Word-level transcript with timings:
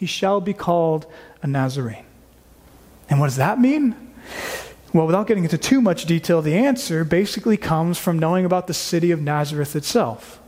he 0.00 0.06
shall 0.06 0.40
be 0.40 0.54
called 0.54 1.04
a 1.42 1.46
Nazarene. 1.46 2.06
And 3.10 3.20
what 3.20 3.26
does 3.26 3.36
that 3.36 3.60
mean? 3.60 3.94
Well, 4.94 5.06
without 5.06 5.26
getting 5.26 5.44
into 5.44 5.58
too 5.58 5.82
much 5.82 6.06
detail, 6.06 6.40
the 6.40 6.56
answer 6.56 7.04
basically 7.04 7.58
comes 7.58 7.98
from 7.98 8.18
knowing 8.18 8.46
about 8.46 8.66
the 8.66 8.72
city 8.72 9.10
of 9.10 9.20
Nazareth 9.20 9.76
itself. 9.76 10.40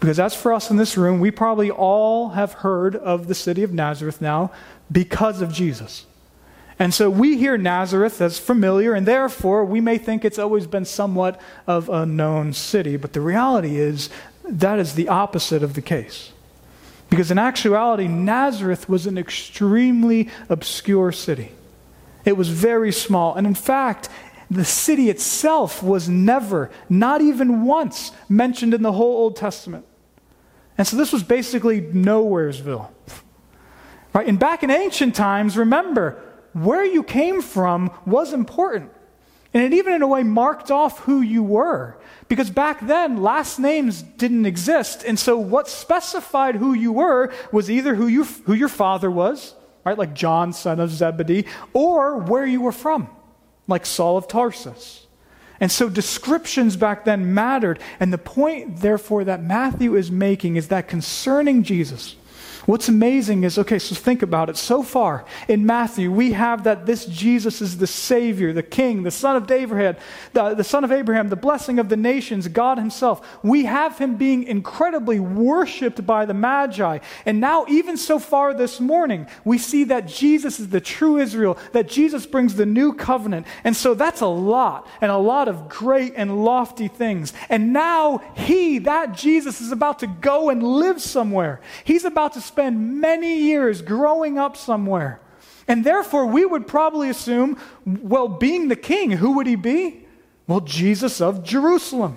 Because 0.00 0.18
as 0.18 0.34
for 0.34 0.54
us 0.54 0.70
in 0.70 0.78
this 0.78 0.96
room, 0.96 1.20
we 1.20 1.30
probably 1.30 1.70
all 1.70 2.30
have 2.30 2.54
heard 2.54 2.96
of 2.96 3.28
the 3.28 3.34
city 3.34 3.62
of 3.62 3.74
Nazareth 3.74 4.22
now 4.22 4.50
because 4.90 5.42
of 5.42 5.52
Jesus. 5.52 6.06
And 6.78 6.94
so 6.94 7.10
we 7.10 7.36
hear 7.36 7.58
Nazareth 7.58 8.22
as 8.22 8.38
familiar, 8.38 8.94
and 8.94 9.04
therefore 9.04 9.66
we 9.66 9.82
may 9.82 9.98
think 9.98 10.24
it's 10.24 10.38
always 10.38 10.66
been 10.66 10.86
somewhat 10.86 11.38
of 11.66 11.90
a 11.90 12.06
known 12.06 12.54
city. 12.54 12.96
But 12.96 13.12
the 13.12 13.20
reality 13.20 13.76
is 13.76 14.08
that 14.46 14.78
is 14.78 14.94
the 14.94 15.10
opposite 15.10 15.62
of 15.62 15.74
the 15.74 15.82
case. 15.82 16.32
Because 17.10 17.30
in 17.30 17.38
actuality, 17.38 18.06
Nazareth 18.06 18.88
was 18.88 19.06
an 19.06 19.16
extremely 19.16 20.28
obscure 20.48 21.10
city. 21.12 21.52
It 22.24 22.36
was 22.36 22.48
very 22.50 22.92
small. 22.92 23.34
And 23.34 23.46
in 23.46 23.54
fact, 23.54 24.08
the 24.50 24.64
city 24.64 25.08
itself 25.08 25.82
was 25.82 26.08
never, 26.08 26.70
not 26.88 27.20
even 27.20 27.64
once, 27.64 28.12
mentioned 28.28 28.74
in 28.74 28.82
the 28.82 28.92
whole 28.92 29.16
Old 29.16 29.36
Testament. 29.36 29.86
And 30.76 30.86
so 30.86 30.96
this 30.96 31.12
was 31.12 31.22
basically 31.22 31.80
Nowheresville. 31.80 32.88
Right? 34.12 34.26
And 34.26 34.38
back 34.38 34.62
in 34.62 34.70
ancient 34.70 35.14
times, 35.14 35.56
remember, 35.56 36.22
where 36.52 36.84
you 36.84 37.02
came 37.02 37.42
from 37.42 37.90
was 38.06 38.32
important. 38.32 38.90
And 39.54 39.62
it 39.62 39.76
even, 39.76 39.94
in 39.94 40.02
a 40.02 40.06
way, 40.06 40.22
marked 40.22 40.70
off 40.70 41.00
who 41.00 41.20
you 41.20 41.42
were. 41.42 41.96
Because 42.28 42.50
back 42.50 42.86
then, 42.86 43.22
last 43.22 43.58
names 43.58 44.02
didn't 44.02 44.44
exist. 44.44 45.02
And 45.04 45.18
so, 45.18 45.38
what 45.38 45.68
specified 45.68 46.56
who 46.56 46.74
you 46.74 46.92
were 46.92 47.32
was 47.50 47.70
either 47.70 47.94
who, 47.94 48.06
you, 48.06 48.24
who 48.24 48.52
your 48.52 48.68
father 48.68 49.10
was, 49.10 49.54
right, 49.84 49.96
like 49.96 50.12
John, 50.12 50.52
son 50.52 50.80
of 50.80 50.90
Zebedee, 50.90 51.46
or 51.72 52.18
where 52.18 52.44
you 52.44 52.60
were 52.60 52.72
from, 52.72 53.08
like 53.66 53.86
Saul 53.86 54.18
of 54.18 54.28
Tarsus. 54.28 55.06
And 55.60 55.72
so, 55.72 55.88
descriptions 55.88 56.76
back 56.76 57.06
then 57.06 57.32
mattered. 57.32 57.80
And 57.98 58.12
the 58.12 58.18
point, 58.18 58.80
therefore, 58.80 59.24
that 59.24 59.42
Matthew 59.42 59.96
is 59.96 60.10
making 60.10 60.56
is 60.56 60.68
that 60.68 60.88
concerning 60.88 61.62
Jesus, 61.62 62.16
What's 62.68 62.90
amazing 62.90 63.44
is, 63.44 63.58
okay, 63.58 63.78
so 63.78 63.94
think 63.94 64.20
about 64.20 64.50
it. 64.50 64.58
So 64.58 64.82
far 64.82 65.24
in 65.48 65.64
Matthew, 65.64 66.12
we 66.12 66.32
have 66.32 66.64
that 66.64 66.84
this 66.84 67.06
Jesus 67.06 67.62
is 67.62 67.78
the 67.78 67.86
Savior, 67.86 68.52
the 68.52 68.62
King, 68.62 69.04
the 69.04 69.10
Son 69.10 69.36
of 69.36 69.50
Abraham, 69.50 69.96
the, 70.34 70.52
the 70.52 70.62
Son 70.62 70.84
of 70.84 70.92
Abraham, 70.92 71.30
the 71.30 71.34
blessing 71.36 71.78
of 71.78 71.88
the 71.88 71.96
nations, 71.96 72.46
God 72.46 72.76
Himself. 72.76 73.26
We 73.42 73.64
have 73.64 73.96
Him 73.96 74.16
being 74.16 74.42
incredibly 74.42 75.18
worshiped 75.18 76.04
by 76.04 76.26
the 76.26 76.34
Magi. 76.34 76.98
And 77.24 77.40
now, 77.40 77.64
even 77.70 77.96
so 77.96 78.18
far 78.18 78.52
this 78.52 78.80
morning, 78.80 79.28
we 79.46 79.56
see 79.56 79.84
that 79.84 80.06
Jesus 80.06 80.60
is 80.60 80.68
the 80.68 80.82
true 80.82 81.16
Israel, 81.16 81.56
that 81.72 81.88
Jesus 81.88 82.26
brings 82.26 82.54
the 82.54 82.66
new 82.66 82.92
covenant. 82.92 83.46
And 83.64 83.74
so 83.74 83.94
that's 83.94 84.20
a 84.20 84.26
lot, 84.26 84.86
and 85.00 85.10
a 85.10 85.16
lot 85.16 85.48
of 85.48 85.70
great 85.70 86.12
and 86.16 86.44
lofty 86.44 86.88
things. 86.88 87.32
And 87.48 87.72
now, 87.72 88.18
He, 88.36 88.76
that 88.80 89.14
Jesus, 89.14 89.62
is 89.62 89.72
about 89.72 90.00
to 90.00 90.06
go 90.06 90.50
and 90.50 90.62
live 90.62 91.00
somewhere. 91.00 91.62
He's 91.82 92.04
about 92.04 92.34
to 92.34 92.42
spend 92.58 93.00
many 93.00 93.38
years 93.38 93.82
growing 93.82 94.36
up 94.36 94.56
somewhere. 94.56 95.20
And 95.68 95.84
therefore, 95.84 96.26
we 96.26 96.44
would 96.44 96.66
probably 96.66 97.08
assume, 97.08 97.56
well, 97.86 98.26
being 98.26 98.66
the 98.66 98.74
king, 98.74 99.12
who 99.12 99.36
would 99.36 99.46
he 99.46 99.54
be? 99.54 100.04
Well, 100.48 100.58
Jesus 100.58 101.20
of 101.20 101.44
Jerusalem. 101.44 102.16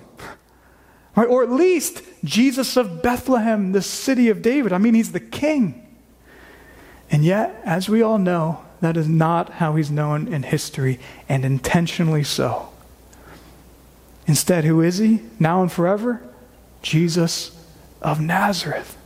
Right? 1.14 1.28
Or 1.28 1.44
at 1.44 1.50
least 1.52 2.02
Jesus 2.24 2.76
of 2.76 3.04
Bethlehem, 3.04 3.70
the 3.70 3.82
city 3.82 4.30
of 4.30 4.42
David. 4.42 4.72
I 4.72 4.78
mean, 4.78 4.94
he's 4.94 5.12
the 5.12 5.20
king. 5.20 5.86
And 7.08 7.24
yet, 7.24 7.60
as 7.64 7.88
we 7.88 8.02
all 8.02 8.18
know, 8.18 8.64
that 8.80 8.96
is 8.96 9.06
not 9.06 9.48
how 9.48 9.76
he's 9.76 9.92
known 9.92 10.26
in 10.26 10.42
history, 10.42 10.98
and 11.28 11.44
intentionally 11.44 12.24
so. 12.24 12.68
Instead, 14.26 14.64
who 14.64 14.80
is 14.80 14.98
he 14.98 15.20
now 15.38 15.62
and 15.62 15.70
forever? 15.70 16.20
Jesus 16.82 17.56
of 18.00 18.20
Nazareth. 18.20 18.98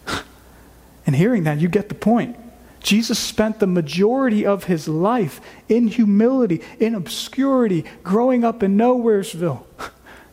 And 1.06 1.14
hearing 1.14 1.44
that, 1.44 1.58
you 1.58 1.68
get 1.68 1.88
the 1.88 1.94
point. 1.94 2.36
Jesus 2.80 3.18
spent 3.18 3.58
the 3.58 3.66
majority 3.66 4.44
of 4.46 4.64
his 4.64 4.86
life 4.86 5.40
in 5.68 5.88
humility, 5.88 6.62
in 6.78 6.94
obscurity, 6.94 7.84
growing 8.02 8.44
up 8.44 8.62
in 8.62 8.76
Nowheresville. 8.76 9.64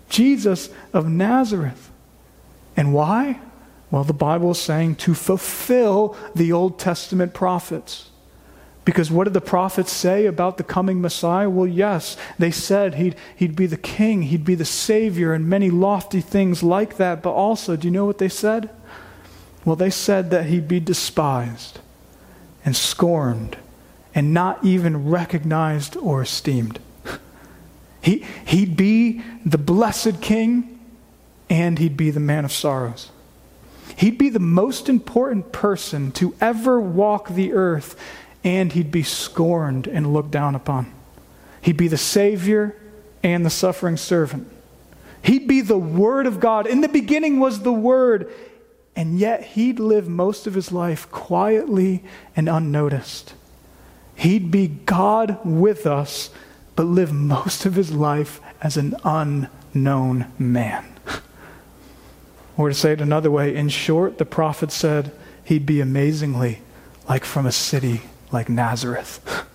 Jesus 0.10 0.70
of 0.92 1.08
Nazareth. 1.08 1.92
And 2.76 2.94
why? 2.94 3.40
Well, 3.90 4.04
the 4.04 4.14
Bible 4.14 4.52
is 4.52 4.60
saying 4.60 4.96
to 4.98 5.14
fulfill 5.14 6.18
the 6.36 6.52
Old 6.52 6.80
Testament 6.80 7.34
prophets. 7.34 8.10
Because 8.86 9.10
what 9.10 9.24
did 9.24 9.34
the 9.34 9.42
prophets 9.42 9.92
say 9.92 10.26
about 10.26 10.58
the 10.58 10.64
coming 10.64 11.00
Messiah? 11.00 11.50
Well, 11.50 11.68
yes, 11.68 12.18
they 12.38 12.52
said 12.52 12.96
he'd, 12.96 13.16
he'd 13.36 13.56
be 13.56 13.66
the 13.66 13.78
king, 13.78 14.24
he'd 14.24 14.44
be 14.44 14.56
the 14.56 14.66
savior, 14.66 15.34
and 15.34 15.48
many 15.48 15.70
lofty 15.70 16.20
things 16.20 16.62
like 16.62 16.98
that. 16.98 17.24
But 17.24 17.32
also, 17.32 17.76
do 17.76 17.88
you 17.88 17.92
know 17.92 18.06
what 18.06 18.18
they 18.18 18.30
said? 18.30 18.70
Well, 19.66 19.76
they 19.76 19.90
said 19.90 20.30
that 20.32 20.48
he'd 20.48 20.68
be 20.68 20.80
despised 20.80 21.80
and 22.66 22.76
scorned 22.76 23.58
and 24.16 24.34
not 24.34 24.64
even 24.64 25.10
recognized 25.10 25.96
or 25.98 26.22
esteemed. 26.22 26.80
He, 28.02 28.26
he'd 28.46 28.76
be 28.76 29.24
the 29.46 29.58
blessed 29.58 30.22
king 30.22 30.78
and 31.50 31.80
he'd 31.80 31.96
be 31.96 32.12
the 32.12 32.20
man 32.20 32.44
of 32.44 32.52
sorrows. 32.52 33.12
He'd 33.96 34.18
be 34.18 34.28
the 34.28 34.40
most 34.40 34.90
important 34.90 35.54
person 35.54 36.12
to 36.14 36.36
ever 36.42 36.82
walk 36.82 37.30
the 37.30 37.54
earth 37.54 37.98
and 38.44 38.74
he'd 38.74 38.92
be 38.92 39.04
scorned 39.04 39.88
and 39.88 40.12
looked 40.12 40.32
down 40.32 40.54
upon. 40.54 40.92
He'd 41.62 41.78
be 41.78 41.88
the 41.88 41.98
Savior 41.98 42.76
and 43.24 43.46
the 43.46 43.50
suffering 43.50 43.96
servant. 43.96 44.52
He'd 45.22 45.48
be 45.48 45.62
the 45.62 45.78
Word 45.78 46.28
of 46.28 46.42
God. 46.42 46.68
In 46.68 46.82
the 46.82 46.90
beginning 46.90 47.40
was 47.40 47.62
the 47.62 47.72
Word, 47.72 48.30
and 48.96 49.18
yet 49.20 49.44
he'd 49.44 49.80
live 49.80 50.08
most 50.08 50.46
of 50.48 50.54
his 50.54 50.72
life 50.72 51.10
quietly 51.12 52.04
and 52.36 52.48
unnoticed. 52.48 53.34
He'd 54.16 54.52
be 54.52 54.68
God 54.68 55.40
with 55.44 55.88
us, 55.88 56.30
but 56.76 56.84
live 56.84 57.12
most 57.12 57.66
of 57.66 57.76
his 57.76 57.92
life 57.92 58.40
as 58.62 58.78
an 58.78 58.96
unknown 59.04 60.28
man. 60.38 60.86
or 62.58 62.70
to 62.70 62.76
say 62.76 62.94
it 62.94 63.02
another 63.02 63.32
way, 63.32 63.56
in 63.56 63.70
short, 63.70 64.20
the 64.20 64.26
prophet 64.26 64.72
said 64.72 65.12
he'd 65.44 65.66
be 65.66 65.82
amazingly 65.82 66.62
like 67.10 67.26
from 67.26 67.46
a 67.46 67.52
city 67.52 68.02
like 68.32 68.50
Nazareth. 68.50 69.46